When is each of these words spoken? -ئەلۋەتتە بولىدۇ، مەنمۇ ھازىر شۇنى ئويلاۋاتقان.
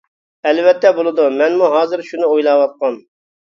-ئەلۋەتتە 0.51 0.91
بولىدۇ، 0.99 1.27
مەنمۇ 1.41 1.67
ھازىر 1.75 2.03
شۇنى 2.09 2.31
ئويلاۋاتقان. 2.31 2.99